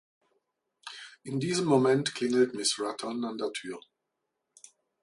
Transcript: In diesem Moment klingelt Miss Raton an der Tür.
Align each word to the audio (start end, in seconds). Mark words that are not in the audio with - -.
In 1.25 1.39
diesem 1.39 1.65
Moment 1.67 2.15
klingelt 2.15 2.55
Miss 2.55 2.79
Raton 2.79 3.23
an 3.23 3.37
der 3.37 3.51
Tür. 3.53 3.79